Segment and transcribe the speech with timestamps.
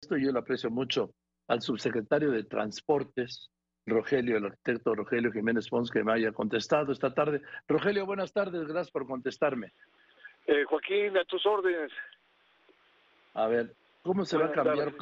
[0.00, 1.10] esto yo lo aprecio mucho
[1.48, 3.50] al subsecretario de Transportes,
[3.86, 7.42] Rogelio, el arquitecto Rogelio Jiménez Pons, que me haya contestado esta tarde.
[7.68, 9.72] Rogelio, buenas tardes, gracias por contestarme.
[10.46, 11.92] Eh, Joaquín, a tus órdenes.
[13.34, 14.92] A ver, ¿cómo se va a cambiar?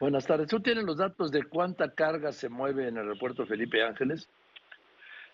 [0.00, 0.48] buenas tardes.
[0.48, 4.28] ¿Tú tienes los datos de cuánta carga se mueve en el aeropuerto Felipe Ángeles?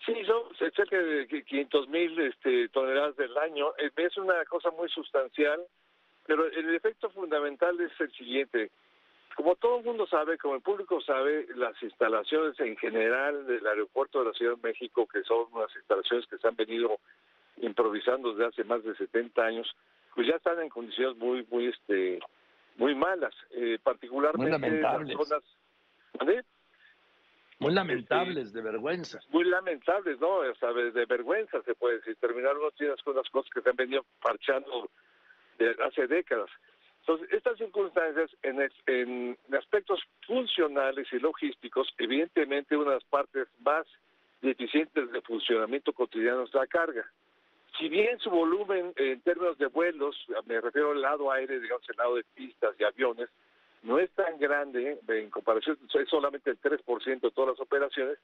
[0.05, 0.43] Sí, son
[0.75, 3.73] cerca de 500 mil este, toneladas del año.
[3.77, 5.59] Es una cosa muy sustancial,
[6.29, 8.69] pero el efecto fundamental es el siguiente.
[9.35, 14.19] Como todo el mundo sabe, como el público sabe, las instalaciones en general del aeropuerto
[14.19, 16.99] de la Ciudad de México, que son unas instalaciones que se han venido
[17.57, 19.75] improvisando desde hace más de 70 años,
[20.13, 22.19] pues ya están en condiciones muy, muy, este,
[22.77, 25.17] muy malas, eh, particularmente muy lamentables.
[25.17, 25.43] zonas.
[27.57, 29.19] Muy lamentables, de vergüenza.
[29.29, 30.29] Muy lamentables, ¿no?
[30.29, 32.15] O sea, de, vergüenza se puede decir.
[32.17, 34.91] Terminar uno tiene unas cosas que se han venido parchando
[35.59, 36.49] de hace décadas.
[37.01, 43.85] Entonces, estas circunstancias en, en aspectos funcionales y logísticos, evidentemente una de las partes más
[44.41, 47.05] deficientes de funcionamiento cotidiano es la carga
[47.79, 51.97] si bien su volumen en términos de vuelos, me refiero al lado aéreo, digamos, el
[51.97, 53.29] lado de pistas y aviones,
[53.83, 58.17] no es tan grande en comparación, es solamente el 3% de todas las operaciones,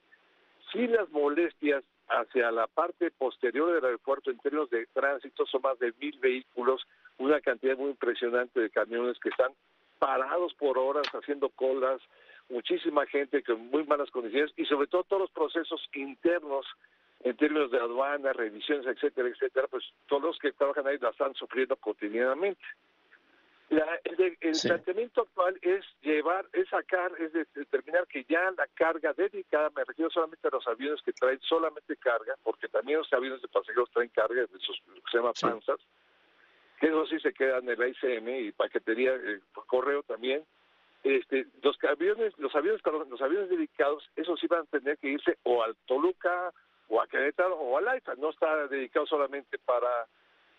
[0.76, 5.78] sí las molestias hacia la parte posterior del aeropuerto en términos de tránsito son más
[5.78, 6.86] de mil vehículos,
[7.18, 9.52] una cantidad muy impresionante de camiones que están
[9.98, 12.00] parados por horas haciendo colas,
[12.50, 16.66] muchísima gente con muy malas condiciones y sobre todo todos los procesos internos
[17.20, 21.34] en términos de aduana, revisiones, etcétera, etcétera, pues todos los que trabajan ahí la están
[21.34, 22.60] sufriendo cotidianamente.
[23.68, 29.84] El, planteamiento actual es llevar, es sacar, es determinar que ya la carga dedicada, me
[29.84, 33.90] refiero solamente a los aviones que traen solamente carga, porque también los aviones de pasajeros
[33.90, 35.80] traen carga, de esos que se llama panzas,
[36.78, 40.44] que eso sí se quedan en el ICM y paquetería eh, por correo también.
[41.02, 45.38] Este, los aviones, los aviones, los aviones dedicados, esos sí van a tener que irse
[45.44, 46.52] o al Toluca,
[46.88, 48.14] o a Querétaro o al AIFA.
[48.16, 50.06] No está dedicado solamente para,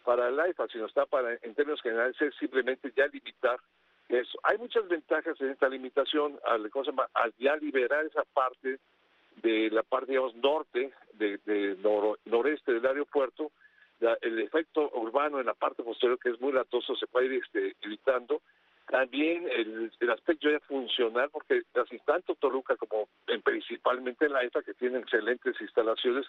[0.07, 3.59] para el AIFA, sino está para, en términos generales, es simplemente ya limitar
[4.07, 4.39] eso.
[4.43, 6.71] Hay muchas ventajas en esta limitación al,
[7.13, 8.79] al ya liberar esa parte
[9.43, 11.75] de la parte, digamos, norte, de,
[12.23, 13.51] noreste del aeropuerto,
[14.21, 17.75] el efecto urbano en la parte posterior, que es muy latoso, se puede ir este,
[17.81, 18.41] evitando
[18.89, 21.63] también el, aspecto ya funcional, porque
[22.05, 23.07] tanto Toluca como
[23.43, 26.25] principalmente la EFA, que tiene excelentes instalaciones,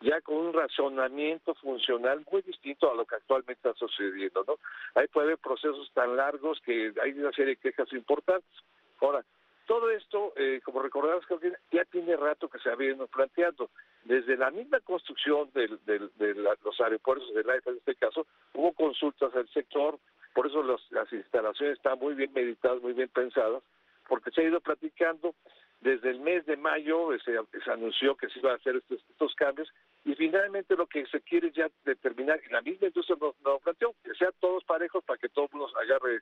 [0.00, 4.58] ya con un razonamiento funcional muy distinto a lo que actualmente está sucediendo, ¿no?
[4.94, 8.50] Ahí puede haber procesos tan largos que hay una serie de quejas importantes.
[9.00, 9.24] Ahora,
[9.66, 13.70] todo esto, eh, como recordamos, que ya tiene rato que se ha venido planteando.
[14.04, 19.34] Desde la misma construcción de los aeropuertos de la EFA, en este caso, hubo consultas
[19.34, 19.98] al sector,
[20.34, 23.62] por eso las instalaciones están muy bien meditadas, muy bien pensadas,
[24.08, 25.34] porque se ha ido platicando
[25.84, 27.36] desde el mes de mayo, se,
[27.70, 29.70] anunció que se iban a hacer estos, cambios,
[30.04, 34.14] y finalmente lo que se quiere ya determinar, y la misma industria nos, planteó, que
[34.14, 36.20] sean todos parejos para que todos nos agarre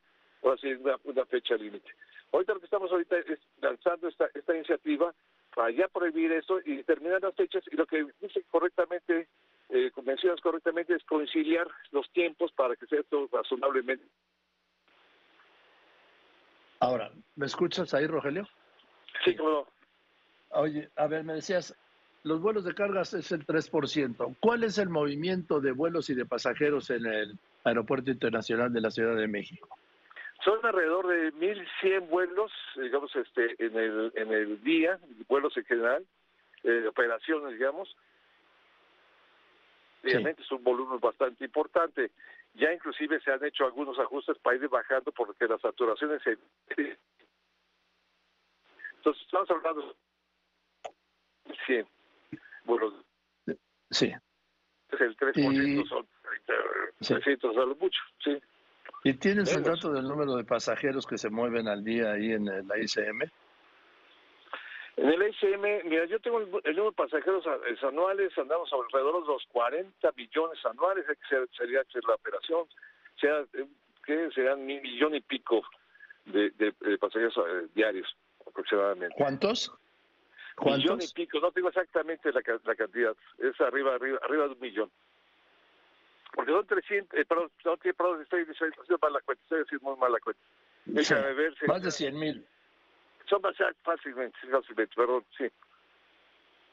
[0.53, 0.73] así,
[1.05, 1.91] una, fecha límite.
[2.33, 5.15] Ahorita lo que estamos ahorita es lanzando esta, esta iniciativa
[5.55, 9.29] para ya prohibir esto y determinar las fechas, y lo que dice correctamente
[9.73, 14.05] eh, mencionas correctamente, es conciliar los tiempos para que sea todo razonablemente.
[16.81, 18.47] Ahora, ¿me escuchas ahí, Rogelio?
[19.25, 19.67] Sí, claro.
[20.51, 21.75] Oye, a ver, me decías,
[22.23, 24.37] los vuelos de cargas es el 3%.
[24.41, 28.91] ¿Cuál es el movimiento de vuelos y de pasajeros en el Aeropuerto Internacional de la
[28.91, 29.69] Ciudad de México?
[30.45, 34.99] Son alrededor de 1.100 vuelos, digamos, este, en el, en el día,
[35.29, 36.05] vuelos en general,
[36.65, 37.95] eh, operaciones, digamos,
[40.03, 42.11] Obviamente es un volumen bastante importante.
[42.55, 46.37] Ya inclusive se han hecho algunos ajustes para ir bajando porque las saturaciones se...
[48.97, 49.97] Entonces estamos hablando
[51.45, 51.87] de 100
[52.65, 52.95] vuelos.
[53.91, 54.13] Sí.
[54.91, 56.07] El 3% son
[57.01, 58.39] 300 a lo mucho, sí.
[59.05, 62.47] ¿Y tienes el dato del número de pasajeros que se mueven al día ahí en
[62.47, 63.23] la ICM?
[64.97, 67.45] En el ICM, mira, yo tengo el, número de pasajeros
[67.83, 72.67] anuales, andamos alrededor de los 40 millones anuales, que sería la operación,
[73.19, 73.45] sea,
[74.05, 75.63] que serán un millón y pico
[76.27, 76.53] de,
[77.01, 78.15] pasajeros eh, diarios
[78.47, 79.15] aproximadamente.
[79.17, 79.73] ¿Cuántos?
[80.57, 80.83] ¿Cuántos?
[80.83, 84.91] Millón y pico, no tengo exactamente la, cantidad, es arriba, arriba, arriba de un millón.
[86.35, 89.99] Porque son 300, eh, perdón, no, perdón, estoy, diciendo mal la cuenta, estoy diciendo muy
[89.99, 90.43] mal la cuenta.
[91.67, 92.45] Más de 100 mil.
[93.29, 95.45] Son fácilmente, fácilmente, perdón, sí.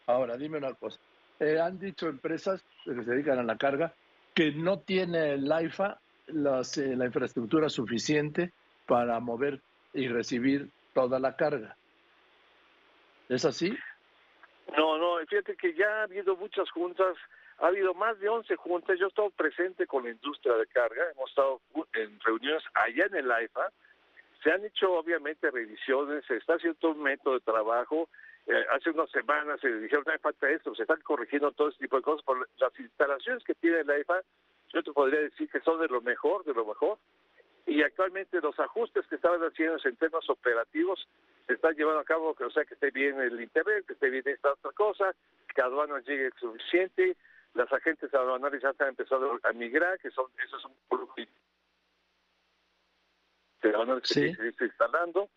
[0.07, 0.99] Ahora, dime una cosa.
[1.39, 3.93] Eh, han dicho empresas que se dedican a la carga
[4.33, 8.51] que no tiene el AIFA las, eh, la infraestructura suficiente
[8.85, 9.61] para mover
[9.93, 11.75] y recibir toda la carga.
[13.29, 13.77] ¿Es así?
[14.75, 17.15] No, no, fíjate que ya ha habido muchas juntas,
[17.61, 21.11] ha habido más de 11 juntas, yo he estado presente con la industria de carga,
[21.11, 21.61] hemos estado
[21.93, 23.71] en reuniones allá en el AIFA,
[24.43, 28.07] se han hecho obviamente revisiones, se está haciendo un método de trabajo,
[28.47, 31.79] eh, hace unas semanas se dijeron, no hay falta esto, se están corrigiendo todo ese
[31.79, 34.21] tipo de cosas, por las instalaciones que tiene la IFA,
[34.73, 36.97] yo te podría decir que son de lo mejor, de lo mejor,
[37.65, 41.07] y actualmente los ajustes que estaban haciendo en temas operativos
[41.45, 44.23] se están llevando a cabo, o sea, que esté bien el internet, que esté bien
[44.27, 45.13] esta otra cosa,
[45.53, 47.17] que aduanas llegue suficiente,
[47.53, 50.73] las agentes aduanales ya están empezando a migrar, que son, esos son
[53.59, 55.29] que se está instalando,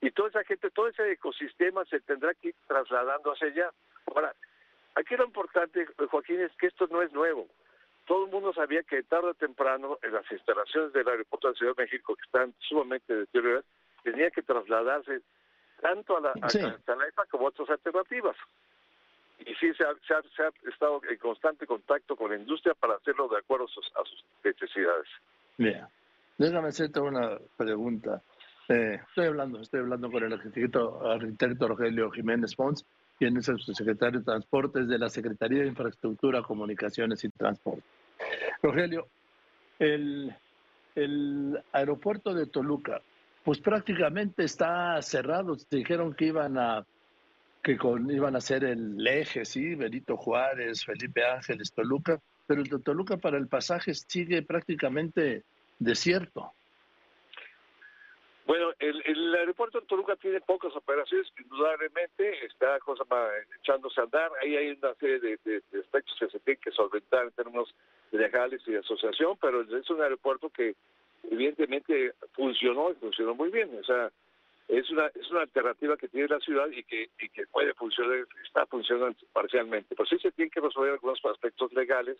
[0.00, 3.70] y toda esa gente, todo ese ecosistema se tendrá que ir trasladando hacia allá.
[4.06, 4.34] Ahora,
[4.94, 7.48] aquí lo importante, Joaquín, es que esto no es nuevo.
[8.06, 11.76] Todo el mundo sabía que tarde o temprano en las instalaciones del aeropuerto de Ciudad
[11.76, 13.64] de México, que están sumamente deterioradas,
[14.02, 15.20] tenía que trasladarse
[15.80, 18.36] tanto a la, EFA como a otras alternativas.
[19.46, 20.20] Y sí, se ha,
[20.68, 25.08] estado en constante contacto con la industria para hacerlo de acuerdo a sus, necesidades.
[25.56, 25.84] Bien.
[26.36, 28.22] Déjame hacerte una pregunta.
[28.68, 32.84] Eh, estoy hablando, estoy hablando con el arquitecto, arquitecto Rogelio Jiménez Pons,
[33.18, 37.82] quien es el subsecretario de Transportes de la Secretaría de Infraestructura, Comunicaciones y Transporte.
[38.62, 39.08] Rogelio,
[39.78, 40.34] el,
[40.94, 43.02] el aeropuerto de Toluca,
[43.44, 45.56] pues prácticamente está cerrado.
[45.70, 46.86] Dijeron que iban a
[47.62, 52.68] que con, iban a ser el eje, sí, Benito Juárez, Felipe Ángeles, Toluca, pero el
[52.68, 55.44] de Toluca para el pasaje sigue prácticamente
[55.78, 56.52] desierto.
[58.46, 63.04] Bueno, el, el, aeropuerto de Toluca tiene pocas operaciones, indudablemente está cosa
[63.60, 64.32] echándose a andar.
[64.42, 67.72] Ahí hay una serie de, aspectos que se tienen que solventar en términos
[68.10, 70.74] legales y de asociación, pero es un aeropuerto que
[71.30, 73.70] evidentemente funcionó y funcionó muy bien.
[73.78, 74.10] O sea,
[74.70, 78.26] es una es una alternativa que tiene la ciudad y que, y que puede funcionar,
[78.44, 79.94] está funcionando parcialmente.
[79.96, 82.18] Pero sí se tienen que resolver algunos aspectos legales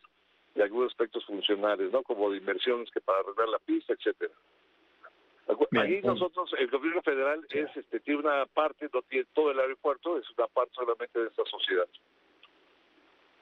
[0.54, 2.02] y algunos aspectos funcionales, ¿no?
[2.02, 4.32] Como de inversiones que para arreglar la pista, etcétera.
[5.72, 10.18] Ahí nosotros, el gobierno federal es este tiene una parte, no tiene todo el aeropuerto,
[10.18, 11.86] es una parte solamente de esta sociedad.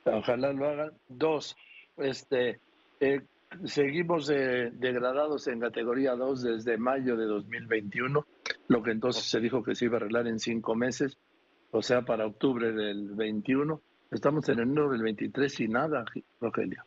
[0.04, 0.92] Ojalá lo hagan.
[1.08, 1.56] Dos,
[1.98, 2.60] este,
[3.00, 3.20] eh,
[3.64, 8.26] seguimos degradados en categoría 2 desde mayo de 2021,
[8.68, 11.18] lo que entonces se dijo que se iba a arreglar en cinco meses,
[11.70, 13.80] o sea, para octubre del 21.
[14.10, 16.04] Estamos en enero del 23 y nada,
[16.40, 16.84] Rogelio.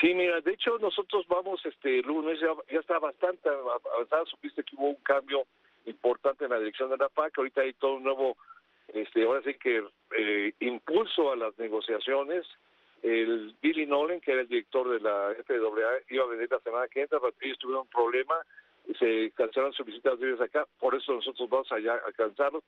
[0.00, 4.88] Sí, mira, de hecho nosotros vamos, este, lunes ya, está bastante avanzado, supiste que hubo
[4.88, 5.44] un cambio
[5.86, 8.36] importante en la dirección de la PAC, ahorita hay todo un nuevo,
[8.88, 9.84] este, ahora sí que
[10.18, 12.46] eh, impulso a las negociaciones,
[13.02, 16.88] el Billy Nolan, que era el director de la FAA, iba a venir la semana
[16.88, 18.34] que entra, pero ellos tuvieron un problema,
[18.98, 22.62] se cancelaron sus visitas de ellos acá, por eso nosotros vamos allá a alcanzarlos,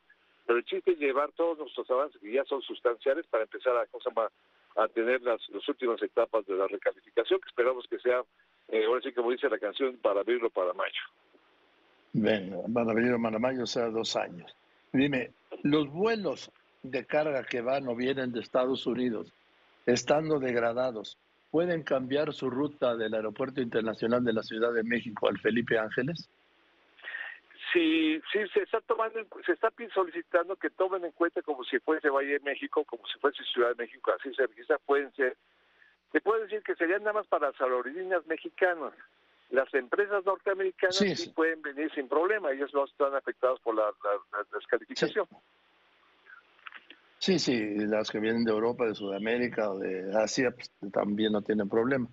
[0.47, 3.87] pero el chiste es llevar todos nuestros avances que ya son sustanciales para empezar a,
[3.87, 4.31] cosa más,
[4.77, 8.23] a tener las, últimas etapas de la recalificación, que esperamos que sea,
[8.69, 11.03] eh, ahora sí como dice la canción, para abril o para mayo.
[12.13, 14.55] Venga, para abril o para mayo, o sea, dos años.
[14.93, 15.33] Dime,
[15.63, 16.51] los vuelos
[16.83, 19.33] de carga que van o vienen de Estados Unidos,
[19.87, 21.19] estando degradados,
[21.55, 26.29] ¿pueden cambiar su ruta del Aeropuerto Internacional de la Ciudad de México al Felipe Ángeles?
[27.73, 32.11] Sí, sí, se está tomando, se está solicitando que tomen en cuenta como si fuese
[32.11, 35.37] Valle de México, como si fuese Ciudad de México, así se registra, pueden ser,
[36.11, 38.93] se puede decir que serían nada más para las aerolíneas mexicanas.
[39.51, 43.93] Las empresas norteamericanas sí, pueden venir sin problema, ellos no están afectados por la,
[44.53, 45.29] descalificación.
[45.31, 45.37] Sí.
[47.25, 47.77] Sí.
[47.77, 52.09] las que vienen de Europa, de Sudamérica o de Asia pues, también no tienen problema.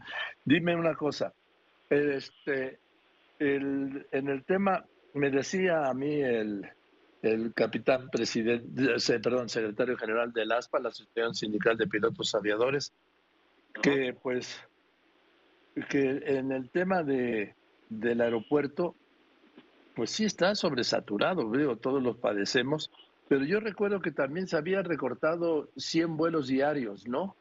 [0.46, 1.34] Dime una cosa,
[1.89, 2.80] este,
[3.39, 6.70] el, en el tema me decía a mí el,
[7.53, 12.94] capitán presidente, perdón, secretario general del ASPA, la Asociación Sindical de Pilotos Aviadores,
[13.82, 14.60] que pues
[15.89, 17.56] que en el tema de,
[17.89, 18.96] del aeropuerto,
[19.96, 22.91] pues sí está sobresaturado, veo, todos los padecemos,
[23.31, 27.38] pero yo recuerdo que también se había recortado 100 vuelos diarios, ¿no?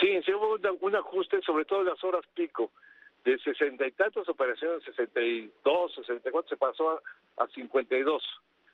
[0.00, 2.70] Sí, sí hubo un ajuste, sobre todo en las horas pico
[3.24, 7.02] de sesenta y tantas operaciones, 62, 64, se pasó a,
[7.42, 8.22] a 52.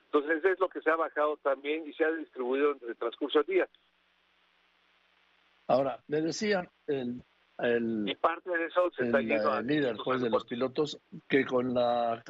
[0.05, 3.39] Entonces es lo que se ha bajado también y se ha distribuido en el transcurso
[3.39, 3.69] del día.
[5.65, 7.23] Ahora, me decía el,
[7.57, 11.73] el, y parte de eso se está el líder pues, de los pilotos que con
[11.73, 12.23] la,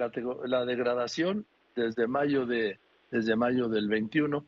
[0.45, 2.79] la degradación desde mayo de
[3.13, 4.43] desde mayo del 21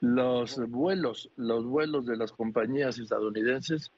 [0.00, 3.90] los vuelos los vuelos de las compañías estadounidenses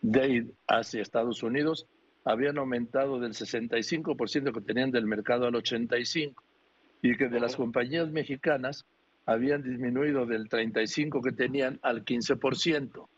[0.00, 1.86] de ir hacia Estados Unidos
[2.24, 6.34] habían aumentado del 65% que tenían del mercado al 85%.
[7.02, 8.86] y que de las compañías mexicanas
[9.26, 13.08] habían disminuido del 35 que tenían al 15%.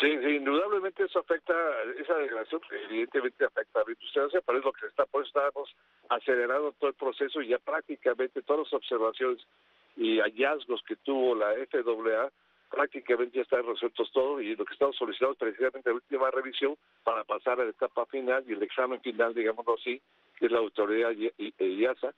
[0.00, 1.54] Sí, indudablemente eso afecta,
[1.98, 5.38] esa degradación evidentemente afecta a la industria, pero es lo que se está, por eso
[5.38, 5.76] estamos
[6.08, 9.46] acelerando todo el proceso y ya prácticamente todas las observaciones
[9.96, 12.30] y hallazgos que tuvo la FAA
[12.70, 16.76] prácticamente ya están resueltos todos y lo que estamos solicitando es precisamente la última revisión
[17.04, 20.00] para pasar a la etapa final y el examen final, digámoslo así,
[20.36, 22.12] que es la autoridad IASA,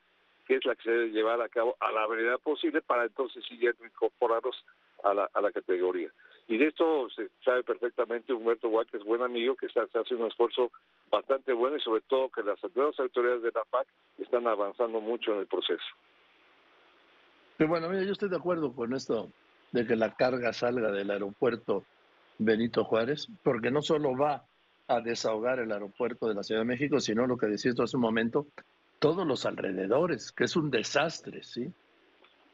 [0.47, 3.45] que es la que se debe llevar a cabo a la brevedad posible para entonces
[3.47, 3.73] sí ya
[5.04, 6.11] a la, a la categoría.
[6.49, 10.26] Y de esto se sabe perfectamente Humberto Guay, que es buen amigo, que está, haciendo
[10.26, 10.71] un esfuerzo
[11.11, 13.87] bastante bueno y sobre todo que las nuevas autoridades de la PAC
[14.19, 15.85] están avanzando mucho en el proceso.
[17.57, 19.31] Pero bueno, mira, yo estoy de acuerdo con esto
[19.73, 21.85] de que la carga salga del aeropuerto
[22.38, 24.45] Benito Juárez, porque no solo va
[24.88, 28.03] a desahogar el aeropuerto de la Ciudad de México, sino lo que decías hace un
[28.03, 28.47] momento,
[28.99, 31.73] todos los alrededores, que es un desastre, ¿sí?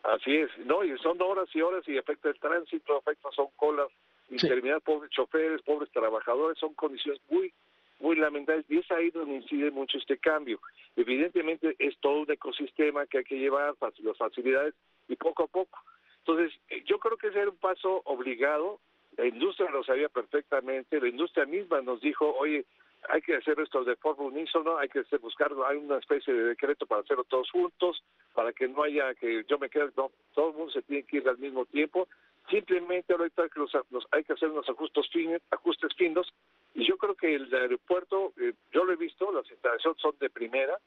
[0.03, 3.89] Así es, no, y son horas y horas y afecta el tránsito, afecta, son colas
[4.31, 7.53] interminables, pobres choferes, pobres trabajadores, son condiciones muy,
[8.01, 10.61] muy lamentables y es ahí donde incide mucho este cambio.
[10.97, 14.75] Evidentemente es todo un ecosistema que hay que llevar, las facilidades
[15.09, 15.79] y poco a poco.
[16.19, 18.81] Entonces, eh, yo creo que ese era un paso obligado,
[19.17, 22.65] la industria lo sabía perfectamente, la industria misma nos dijo, oye,
[23.09, 26.87] hay que hacer esto de forma unísono, hay que buscar, hay una especie de decreto
[26.87, 28.03] para hacerlo todos juntos,
[28.35, 31.19] para que no haya que yo me quede, no, todo el mundo se tiene que
[31.19, 32.09] ir al mismo tiempo.
[32.51, 33.73] Simplemente ahorita que los,
[34.11, 36.33] hay que hacer unos ajustes finos, ajustes finos,
[36.75, 40.31] y yo creo que el aeropuerto, eh, yo lo he visto, las instalaciones son de
[40.31, 40.79] primera,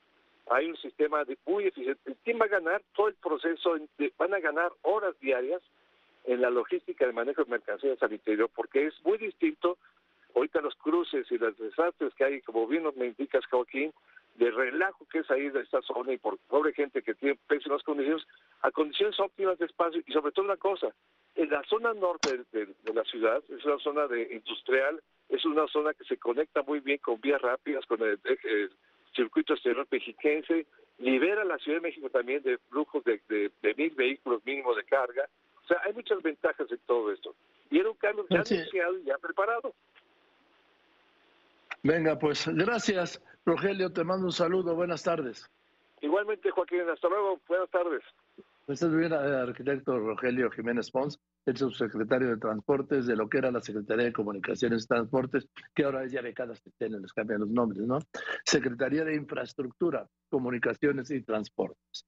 [0.50, 2.16] hay un sistema de muy eficiente.
[2.24, 2.82] ¿Quién va a ganar?
[2.96, 3.78] Todo el proceso,
[4.18, 5.62] van a ganar horas diarias
[6.26, 9.78] en la logística de manejo de mercancías al interior, porque es muy distinto
[10.36, 13.92] ahorita los cruces y los desastres que hay, como bien me indicas, Joaquín,
[14.36, 17.82] de relajo que es ahí de esta zona y por pobre gente que tiene pésimas
[17.84, 18.24] condiciones,
[18.62, 20.94] a condiciones óptimas de espacio y sobre todo una cosa,
[21.36, 25.94] en la zona norte de, la ciudad, es una zona de industrial, es una zona
[25.94, 28.20] que se conecta muy bien con vías rápidas, con el,
[29.16, 30.66] circuito exterior mexiquense,
[30.98, 35.30] libera la Ciudad de México también de flujos de, de, mil vehículos mínimos de carga,
[35.64, 37.34] o sea, hay muchas ventajas en todo esto.
[37.72, 39.74] Y era un cambio ya anunciado y ya preparado.
[41.86, 43.94] Venga, pues gracias, Rogelio.
[43.94, 44.74] Te mando un saludo.
[44.74, 45.46] Buenas tardes.
[46.02, 46.82] Igualmente, Joaquín.
[46.92, 47.40] Hasta luego.
[47.48, 48.02] Buenas tardes.
[48.68, 53.52] Este es el arquitecto Rogelio Jiménez Pons, el subsecretario de Transportes de lo que era
[53.52, 57.42] la Secretaría de Comunicaciones y Transportes, que ahora es ya de cada tienen, les cambian
[57.42, 58.00] los nombres, ¿no?
[58.44, 62.08] Secretaría de Infraestructura, Comunicaciones y Transportes.